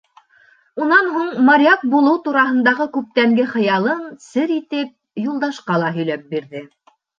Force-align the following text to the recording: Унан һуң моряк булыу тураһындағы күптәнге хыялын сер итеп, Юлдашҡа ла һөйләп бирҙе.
Унан 0.85 1.09
һуң 1.17 1.27
моряк 1.49 1.83
булыу 1.91 2.17
тураһындағы 2.23 2.89
күптәнге 2.97 3.47
хыялын 3.53 4.03
сер 4.31 4.57
итеп, 4.57 4.97
Юлдашҡа 5.29 5.81
ла 5.85 5.95
һөйләп 6.01 6.29
бирҙе. 6.35 6.67